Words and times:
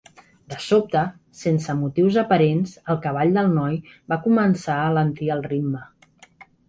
De 0.51 0.55
sobte, 0.67 1.01
sense 1.41 1.75
motius 1.81 2.17
aparents, 2.23 2.73
el 2.95 2.99
cavall 3.03 3.37
del 3.37 3.53
noi 3.59 3.77
va 4.15 4.19
començar 4.25 4.79
a 4.79 4.89
alentir 4.95 5.31
el 5.37 5.45
ritme. 5.53 5.85